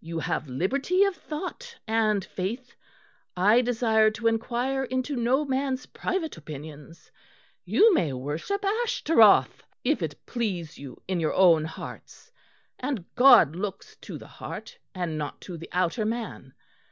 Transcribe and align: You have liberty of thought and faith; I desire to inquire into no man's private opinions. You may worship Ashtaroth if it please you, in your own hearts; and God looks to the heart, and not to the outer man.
You 0.00 0.20
have 0.20 0.46
liberty 0.46 1.02
of 1.02 1.16
thought 1.16 1.76
and 1.88 2.24
faith; 2.24 2.76
I 3.36 3.60
desire 3.60 4.08
to 4.12 4.28
inquire 4.28 4.84
into 4.84 5.16
no 5.16 5.44
man's 5.44 5.84
private 5.86 6.36
opinions. 6.36 7.10
You 7.64 7.92
may 7.92 8.12
worship 8.12 8.64
Ashtaroth 8.84 9.64
if 9.82 10.00
it 10.00 10.24
please 10.26 10.78
you, 10.78 11.02
in 11.08 11.18
your 11.18 11.34
own 11.34 11.64
hearts; 11.64 12.30
and 12.78 13.04
God 13.16 13.56
looks 13.56 13.96
to 14.02 14.16
the 14.16 14.28
heart, 14.28 14.78
and 14.94 15.18
not 15.18 15.40
to 15.40 15.56
the 15.56 15.68
outer 15.72 16.04
man. 16.04 16.54